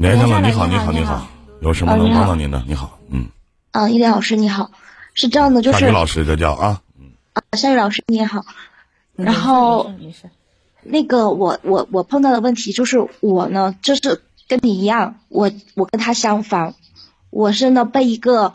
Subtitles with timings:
[0.00, 1.26] 连上了，你好，你好你好，
[1.60, 2.64] 有什么能帮到您的？
[2.66, 3.26] 你好，嗯，
[3.70, 4.70] 啊，伊莲老师你好，
[5.12, 6.80] 是这样的，就是夏雨老师这叫啊，
[7.34, 8.42] 啊，夏雨老师你好，
[9.14, 9.92] 然后
[10.82, 16.74] 那个我我我碰到的问题就是我呢，就是跟你一样，我我跟他相反，
[17.28, 18.54] 我是呢被一个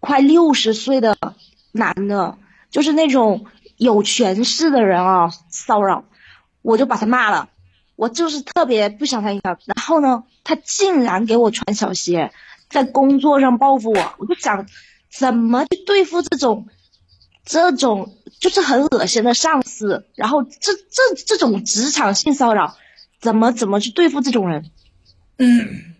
[0.00, 1.16] 快六十岁的
[1.70, 2.36] 男的，
[2.72, 3.46] 就是那种
[3.76, 6.02] 有权势的人啊骚扰，
[6.62, 7.48] 我就把他骂了，
[7.94, 12.32] 我就是特别不想他影响，然然后呢，他竟然给我穿小鞋，
[12.70, 14.66] 在工作上报复我，我就想
[15.12, 16.66] 怎么去对付这种。
[17.44, 22.74] 这种就是很恶心的上司，然后这这这种职场性骚扰，
[23.20, 24.70] 怎么怎么去对付这种人？
[25.36, 25.94] 嗯。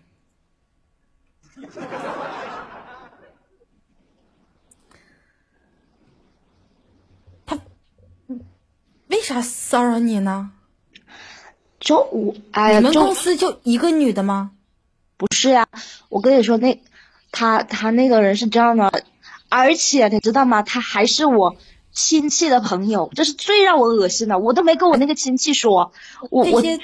[7.45, 7.59] 他
[9.09, 10.53] 为啥骚扰你呢？
[11.85, 14.51] 就我哎呀，你们公司就一个女的吗？
[15.17, 15.67] 不是呀、
[16.09, 16.81] 我跟你说，那
[17.31, 18.91] 他他那个人是这样的，
[19.47, 20.63] 而且你知道吗？
[20.63, 21.55] 他还是我
[21.93, 24.39] 亲戚的朋友，这是最让我恶心的。
[24.39, 25.93] 我都没跟我那个亲戚说，
[26.31, 26.83] 我我这些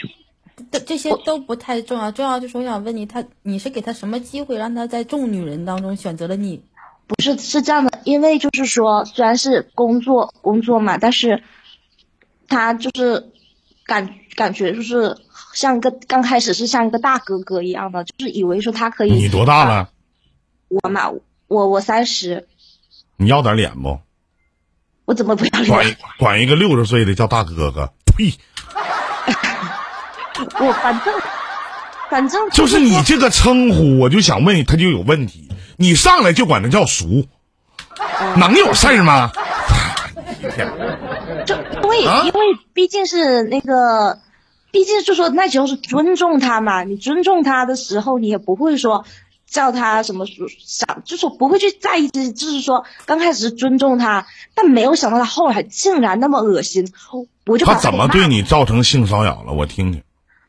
[0.72, 6.61] 这这些都不太重要，重要就是我想问你，他你是给他什么机会，让他在众女人当中选择了你？
[7.08, 11.44] 不是是这样的，因为就是说，虽然是工作工作嘛，但是
[12.48, 13.31] 他就是
[13.92, 15.17] 感感觉就是
[15.53, 19.11] 像一个刚开始是像一个大哥哥一样的，就是以为说他可以。
[19.11, 19.89] 你多大了？
[20.70, 21.11] 我嘛，
[21.50, 22.48] 我我三十，
[23.17, 24.00] 你要点脸不？
[25.03, 25.67] 我怎么不要脸？
[25.67, 28.33] 管管一个六十岁的叫大哥哥，呸！
[30.38, 31.14] 我反正
[32.09, 35.50] 反正就是你这个称呼，我就想问，他就有问题。
[35.76, 37.28] 你上来就管他叫叔，
[38.38, 39.30] 能有事儿吗？
[40.42, 40.91] 就因
[41.92, 42.39] 为、啊因为
[42.73, 44.20] 毕竟是那个，
[44.72, 49.06] 毕竟就说那时候是尊重他嘛，你尊重他的时候，你也不会说
[49.45, 50.25] 叫他什么
[50.59, 54.25] 想，就说不会去在意这些，就是说刚开始是尊重他，
[54.56, 56.92] 但没有想到他后来竟然那么恶心，
[57.45, 59.54] 我就把他怎么对你造成性骚扰了？
[59.54, 60.02] 我听听。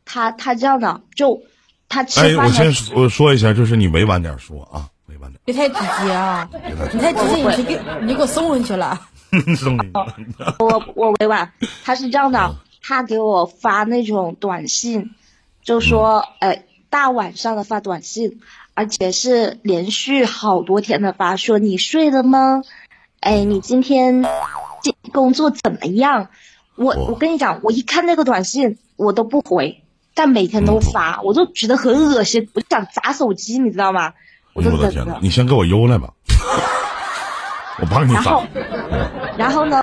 [0.05, 1.43] 他他这样的，就
[1.88, 5.41] 他吃哎，我先说说一下，就是你委婉点说啊，委婉点。
[5.44, 5.75] 别太直
[6.05, 6.49] 接啊！
[6.93, 9.00] 你太直接，你就给你就给我送回去了。
[10.59, 11.53] 我我委婉，
[11.84, 15.10] 他是这样嗯的，他给我发那种短信，
[15.62, 18.41] 就说，嗯呃，大晚上的发短信，
[18.75, 22.62] 而且是连续好多天的发，说你睡了吗？
[23.20, 24.25] 哎，你今天
[24.82, 26.28] 今工作怎么样？
[26.76, 29.82] 我哦我跟你讲，我一看那个短信，我都不回，
[30.14, 34.12] 但每天都发，嗯我就觉得很恶心，我就想砸手机，你知道吗？
[34.54, 35.19] 我哎就天哪！。
[35.22, 36.12] 你先给我邮来吧，
[37.82, 38.47] 我帮你找
[39.37, 39.82] 然后。，然后呢，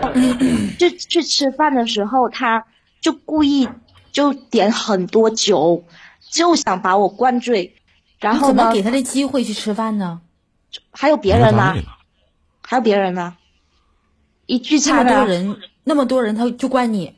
[0.79, 2.65] 就 去吃饭的时候，他
[3.01, 3.69] 就故意
[4.11, 5.83] 就点很多酒，
[6.31, 7.75] 就想把我灌醉。
[8.19, 10.21] 然后呢怎么给，他的机会去吃饭呢？
[10.91, 11.75] 还有别人呢
[12.61, 13.35] 还有别人呢，
[14.45, 17.15] 一聚这么多人，那么多人，他就怪你。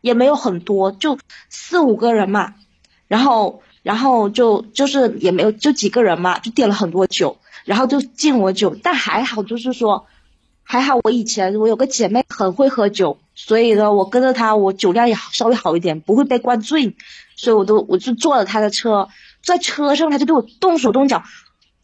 [0.00, 1.16] 也没有很多，就
[1.48, 2.54] 四五个人嘛。
[3.06, 8.76] 然后，然后就就是也没有就几个人嘛，就点了很多酒，然后就敬我酒。
[8.82, 10.06] 但还好，就是说，
[10.62, 16.96] 还好我以前我有个姐妹很会喝酒，所以呢，我跟着她，我酒量也稍微好一点，不会被灌醉，
[17.36, 19.08] 所以我都我就坐了她的车，
[19.44, 21.22] 在车上她就对我动手动脚。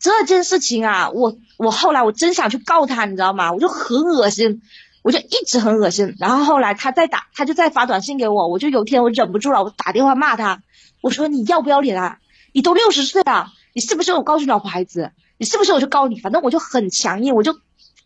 [0.00, 3.53] 这件事情啊，我我后来我真想去告她，你知道吗？
[3.53, 4.62] 我就很恶心，
[5.03, 6.15] 我就一直很恶心。
[6.19, 10.62] 然后后来她再打，她就再发短信给我，我就有一天我忍不住了，我打电话骂她，
[11.00, 12.19] 我说你要不要脸啊？
[12.53, 15.11] 你都六十岁了，你是不是我告诉老婆孩子？
[15.38, 16.21] 你是不是我就告你？
[16.21, 17.59] 反正我就很强硬，我就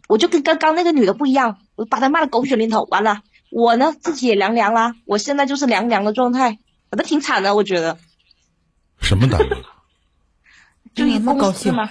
[0.08, 2.86] 我就跟刚刚那个女的不一样，我把她骂的狗血淋头。
[2.90, 6.58] 完了，我呢自己也凉凉啦，我现在就是凉凉的状态，
[6.90, 7.98] 反正挺惨的，我觉得。
[9.00, 9.64] 什么单位？
[10.94, 11.90] 就一你不高兴吗？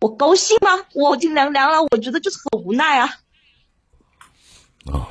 [0.00, 0.86] 我高兴吗？
[0.94, 3.06] 我已经凉凉了，我觉得就是很无奈啊。
[4.86, 5.08] 啊，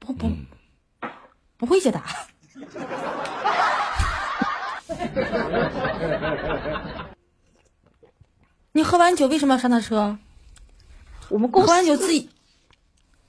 [0.00, 0.28] 不不，
[1.58, 2.02] 不会解答。
[8.72, 10.18] 你喝完酒为什么要上他车？
[11.28, 12.28] 我们公喝完酒自己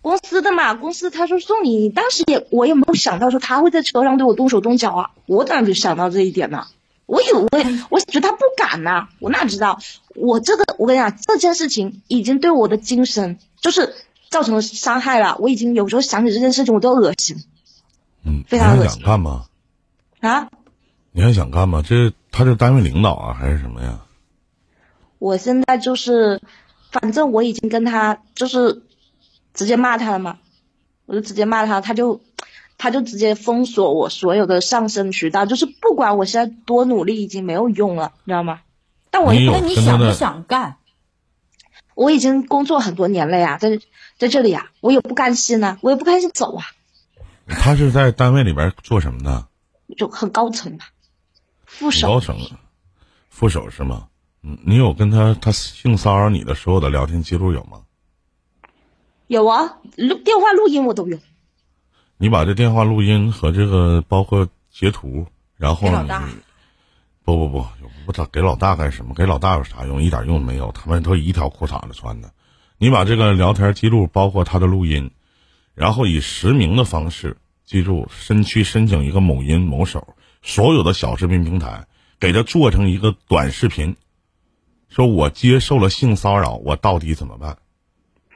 [0.01, 6.67] 公司的嘛，公司他说送你，你当时也我也没有想到说他会在车上对我动手动脚啊，我当然就想到这一点呢。
[7.05, 7.49] 我以为
[7.89, 9.79] 我觉得他不敢呐、我哪知道
[10.15, 13.93] 我这个我跟你讲这件事情已经对我的精神就是
[14.29, 17.37] 造成了伤害了，我已经有时候想起这件事情我都恶心
[18.25, 19.03] 嗯，非常恶心？
[20.21, 20.49] 啊。
[21.15, 21.81] 你还想干吗？
[21.81, 24.01] 这他是单位领导啊，还是什么呀？
[25.17, 26.41] 我现在就是，
[26.91, 28.81] 反正我已经跟他就是
[29.53, 30.39] 直接骂他了嘛，
[31.05, 32.19] 我就直接骂他，他就
[32.77, 38.59] 他就直接封锁我所有的上升渠道，就是不管我现在多努力，已经没有用了，你知道吗？
[39.09, 40.75] 但我你有那你想不想干？
[41.93, 43.79] 我已经工作很多年了呀，在
[44.17, 46.65] 在这里呀，我也不甘心呢，我也不甘心走啊，
[47.47, 49.47] 他是在单位里边做什么的？
[49.95, 50.87] 就很高层吧，
[51.65, 52.35] 副高手，
[53.29, 54.07] 副手是吗？
[54.43, 57.81] 嗯，你有跟他他性骚扰你的所有的聊天记录有吗？
[59.27, 61.17] 有啊，录电话录音我都有。
[62.17, 65.25] 你把这电话录音和这个包括截图，
[65.57, 66.29] 然后你给老大
[67.23, 67.65] 不不不，
[68.05, 69.15] 我咋给老大干什么？
[69.15, 70.01] 给老大有啥用？
[70.01, 70.71] 一点用没有。
[70.73, 72.31] 他们都一条裤衩子穿的。
[72.77, 75.09] 你把这个聊天记录，包括他的录音，
[75.73, 77.35] 然后以实名的方式，
[77.65, 80.15] 记住，申去申请一个某音某手
[80.45, 81.87] 所有的小视频平台，
[82.19, 83.95] 给他做成一个短视频，
[84.87, 87.57] 说我接受了性骚扰，我到底怎么办？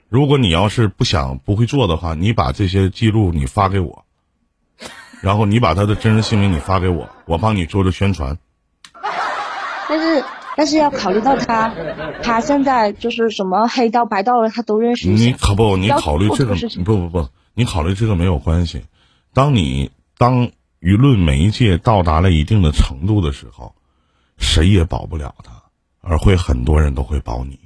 [0.09, 4.05] 如果你要是不想不会做的话，你把这些记录你发给我，
[5.21, 8.39] 然后你把他的真实姓名你发给我，我帮你做做宣传。
[9.87, 10.25] 但是
[10.57, 11.71] 但是要考虑到他，
[12.23, 15.09] 他现在就是什么黑道白道的他都认识。
[15.09, 18.81] 你可不，你考虑这个不不不，你考虑这个没有关系。
[19.31, 20.49] 当你当
[20.81, 23.75] 舆论媒介到达了一定的程度的时候，
[24.37, 25.63] 谁也保不了他，
[26.01, 27.59] 而会很多人都会保你。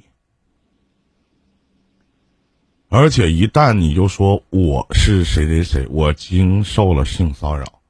[2.89, 7.81] 而且一旦你就说我是谁谁谁，我经受了性骚扰，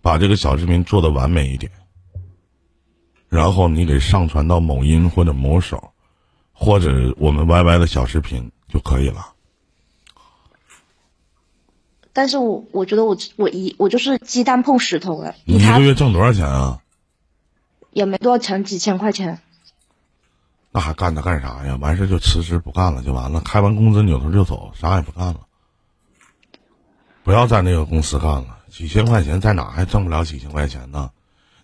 [0.00, 1.70] 把这个小视频做的完美一点，
[3.28, 5.92] 然后你给上传到某音或者某手，
[6.52, 9.31] 或者我们 YY 的小视频就可以了。
[12.12, 16.78] 但是我我觉得我我一我就是鸡蛋碰石头了，你一个月挣多少钱啊？
[17.90, 19.38] 也没多少钱，几千块钱。
[20.70, 21.76] 那还干它干啥呀？
[21.80, 25.40] 完事就辞职不干了就完了，开完工资扭头就走，啥也不干了。
[27.24, 31.10] 不要在那个公司干了，几千块钱在哪还挣不了几千块钱呢？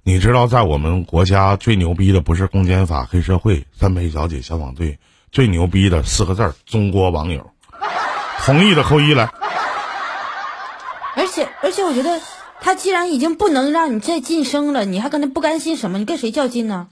[0.02, 4.98] 你知道，在我们国家最牛逼的不是公检法、黑社会、三陪小姐、消防队，
[5.32, 7.50] 最牛逼的四个字儿：中国网友。
[8.44, 9.30] 同意的扣一来。
[11.88, 12.20] 我觉得
[12.60, 15.98] 他既然已经不能让你再晋升了，你还跟他不甘心什么？
[15.98, 16.88] 你跟谁较劲呢？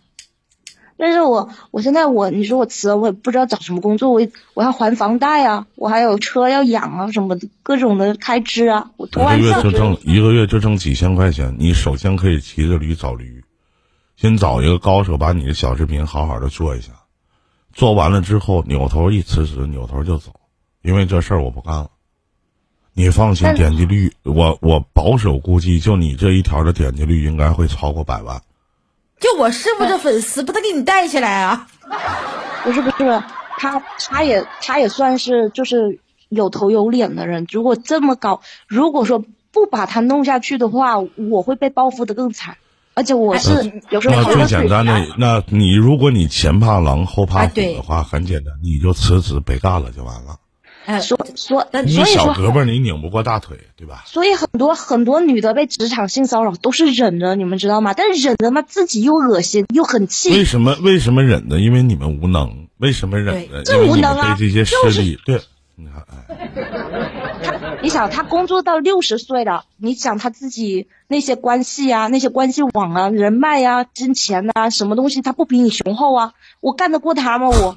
[0.97, 13.45] 但是我我现在我你说我辞了，我也不知道找什么工作，我我要还房贷啊，我还有车要养啊，什么的各种的开支啊，我一个多完事月就挣一个月就挣几千块钱，你首先可以骑着驴找驴，
[14.17, 16.93] 先找一个高手把你的小视频好好的做一下，
[17.75, 20.33] 做完了之后扭头一辞职，扭头就走，
[20.81, 21.91] 因为这事儿我不干了。
[22.99, 28.41] 你放心，点击率我我保守估计，就你这一条的点击率应该会超过百万。
[29.21, 31.69] 就我师傅这粉丝，不得给你带起来啊？
[32.65, 33.23] 不是不是，
[33.59, 36.01] 他他也他也算是就是
[36.31, 37.47] 有头有脸的人。
[37.51, 39.23] 如果这么搞，如果说
[39.53, 42.57] 不把他弄下去的话，我会被报复的更惨。
[42.95, 50.39] 而且我是有时候那最简单的，那你如果你前怕狼后怕虎的话，很简单，你就辞职别干了就完了。
[50.87, 54.05] 哎，所所那你所以说小胳膊你拧不过大腿，对吧？
[54.07, 57.93] 所以很多很多女的被职场性骚扰都是忍着，你们知道吗？
[57.93, 60.31] 但是忍着嘛，自己又恶心又很气。
[60.31, 61.59] 为什么为什么忍呢？
[61.59, 62.69] 因为你们无能。
[62.79, 63.63] 为什么忍呢？
[63.65, 65.41] 对因为你们这无能啊被这些势力对。
[65.79, 66.51] 你看，哎，
[67.43, 76.33] 他你想，他工作到六十岁了，你想他自己那些关系啊、那些关系网啊、人脉啊、金钱啊，什么东西他不比你雄厚啊？
[76.61, 77.49] 我干得过他吗？
[77.49, 77.77] 我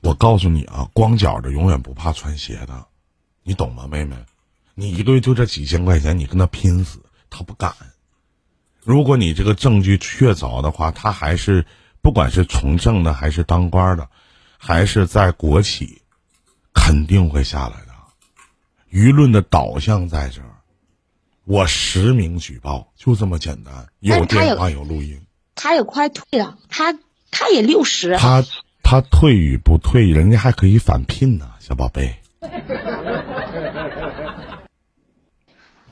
[0.00, 2.86] 我告诉你啊，光脚的永远不怕穿鞋的，
[3.42, 4.16] 你懂吗，妹妹？
[4.74, 7.74] 你一个月就这几千块钱，你跟他拼死，他不敢。
[8.82, 11.66] 如果你这个证据确凿的话，他还是
[12.00, 14.08] 不管是从政的，还是当官的，
[14.56, 16.00] 还是在国企，
[16.72, 17.90] 肯定会下来的。
[18.90, 20.50] 舆论的导向在这儿，
[21.44, 25.20] 我实名举报，就这么简单，有电话有录音。
[25.54, 26.98] 他也快退了，他
[27.30, 28.42] 他也六十，他
[28.90, 32.12] 他退与不退，人家还可以返聘呢，小宝贝。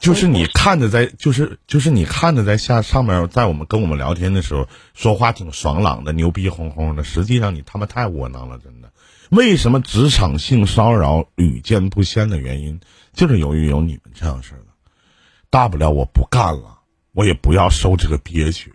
[0.00, 7.05] 就是你看着在，就是就是你看着在下上面，在我们跟我们聊天的时候，说话挺爽朗的，牛逼哄哄的。
[7.05, 8.90] 实际上你他妈太窝囊了，真的。
[9.31, 12.81] 为什么职场性骚扰屡见不鲜的原因，
[13.12, 14.67] 就是由于有你们这样式的。
[15.50, 16.81] 大不了我不干了，
[17.12, 18.75] 我也不要受这个憋屈。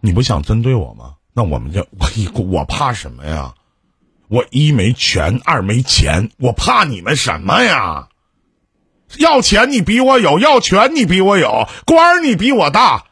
[0.00, 1.14] 你不想针对我吗？
[1.36, 3.52] 那我们就我一我怕什么呀？
[4.28, 8.08] 我一没权，二没钱，我怕你们什么呀？
[9.18, 13.04] 要钱你比我有，要权你比我有，官儿你比我大，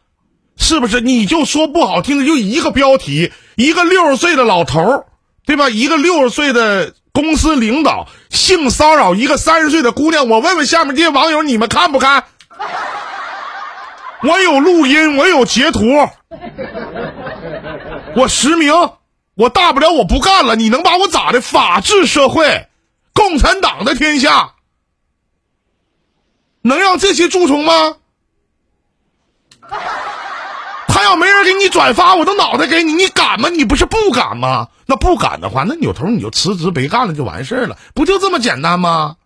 [0.57, 1.03] 是不是？
[1.03, 5.05] 你就说不好听的，就一个标题，一个六十岁的老头儿，
[5.45, 5.69] 对吧？
[5.69, 12.25] 一个六十岁的公司领导性骚扰一个三十岁的姑娘，我问问下面这些网友，你们看不看？
[14.25, 15.81] 我有录音，我有截图，
[18.17, 18.73] 我实名，
[19.35, 21.41] 我大不了我不干了，你能把我咋的？
[21.41, 22.69] 法治社会，
[23.13, 24.55] 共产党的天下，
[26.63, 27.97] 能让这些蛀虫吗？
[30.89, 33.49] 他要没人给你转发，我都脑袋给你，你敢吗？
[33.51, 34.69] 你不是不敢吗？
[34.87, 39.17] 那不敢的话，那扭头你就辞职别干了就完事儿了，不就这么简单吗？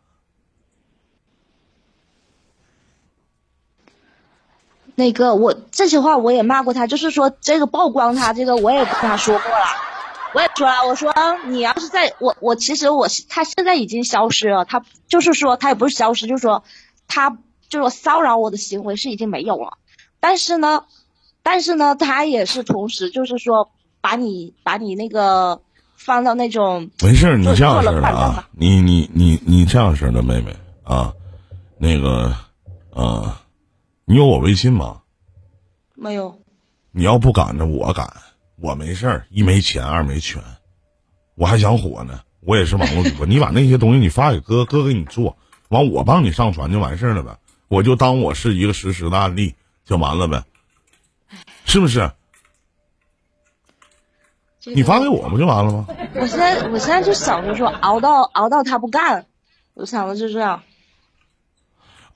[4.98, 9.64] 那个我这些话我也骂过他，就是说这个曝光他这个我也跟他说过了，
[10.34, 11.14] 我也说了，我说
[11.46, 16.64] 你要是在我我其实我他现在已经消失了，他就是说他也不是消失，就是说
[17.06, 17.30] 他
[17.68, 19.78] 就是说骚扰我的行为是已经没有了，
[20.18, 20.82] 但是呢，
[21.44, 25.60] 但是呢他也是同时就是说把你把你那个
[25.94, 30.52] 放到那种没事，你这样式的啊，你你你你这样式的妹妹
[30.82, 31.12] 啊，
[31.78, 32.34] 那个
[32.92, 33.40] 啊，
[34.08, 35.02] 你有我微信吗？
[35.94, 36.40] 没有，
[36.92, 38.10] 你要不敢着，我敢，
[38.56, 40.42] 我没事儿，一没钱，二没权，
[41.34, 45.36] 我还想火呢，我也是网络主播， 你把那些东西你发给哥，哥给你做，
[45.68, 47.36] 完我帮你上传就完事儿了呗，
[47.68, 50.42] 我就当我是一个实时的案例就完了呗，
[51.66, 52.10] 是不是？
[54.58, 55.86] 这个你发给我不就完了吗？
[56.14, 59.26] 我现在我现在就想着说熬到熬到他不干，
[59.74, 60.62] 我想的就这样。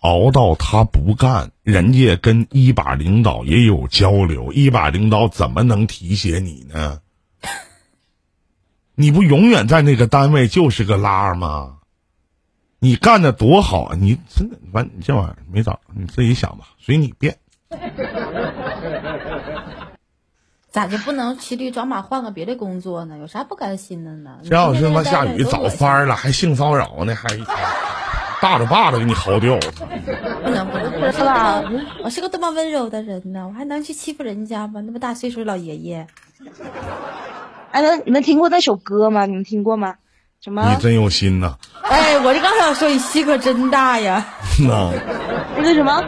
[0.02, 7.00] 熬到他不干，人家跟一把领导也有交流，一把领导怎么能提携你呢？
[8.94, 11.78] 你不永远在那个单位就是个拉吗？
[12.80, 13.96] 你干的多好啊！
[13.96, 17.38] 你真的完，你这玩意儿没找你自己想吧，随你便。
[20.72, 23.18] 咋就不能骑驴找马换个别的工作呢？
[23.18, 24.38] 有啥不甘心的呢？
[24.42, 27.28] 这要是他妈下雨早翻儿了，还性骚扰呢，还
[28.42, 29.56] 大着把子给你薅掉。
[30.42, 31.62] 不能不能是吧？
[32.02, 34.80] 我是个多么温柔的人呢，我还能去欺负人家吗？
[34.84, 36.04] 那么大岁数的老爷爷，
[37.70, 39.26] 哎，那你们听过那首歌吗？
[39.26, 39.94] 你们听过吗？
[40.40, 44.26] 什么你真有心呐、哎，我就刚想说你心可真大呀！
[44.66, 44.90] 那
[45.56, 46.02] 那个什么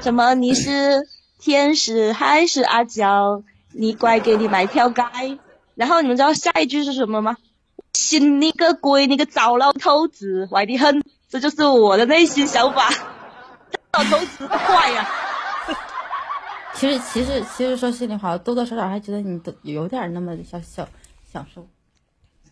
[0.00, 0.34] 什么？
[0.34, 1.06] 你是
[1.38, 3.42] 天使还是阿娇？
[3.74, 5.02] 你乖，给你买条街。
[5.74, 7.36] 然后你们知道下一句是什么吗？
[7.96, 9.06] 信你个鬼！
[9.06, 11.02] 你个糟老头子，坏的很。
[11.28, 12.90] 这就是我的内心想法。
[13.72, 15.08] 这老头子坏呀、
[16.74, 20.86] 其实其实其实说心里话，我多多少少还觉得你都有点那么小小
[21.32, 21.66] 享受。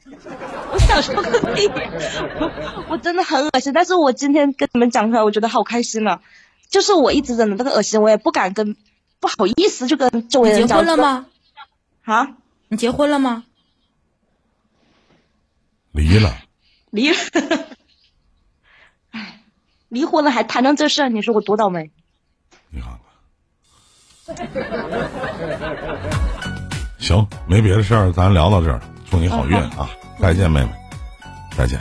[0.06, 1.68] 我享受个屁！
[1.68, 6.20] 我 我真的很恶心，但是我今天跟你们讲出来，我觉得好开心啊！
[6.68, 8.76] 就是我一直忍着这个恶心，我也不敢跟，
[9.20, 10.78] 不好意思就跟周围你结人讲。
[10.78, 11.26] 婚了吗？
[12.04, 12.28] 啊，
[12.68, 13.44] 你结婚了吗？
[15.94, 16.36] 离了，
[16.90, 17.16] 离了，
[19.12, 19.40] 哎，
[19.88, 21.88] 离婚了还谈上这事儿，你说我多倒霉？
[22.68, 23.00] 你看看。
[26.98, 29.88] 行，没别的事儿，咱聊到这儿，祝你好运啊！
[30.18, 30.70] 再见，妹妹，
[31.56, 31.80] 再见。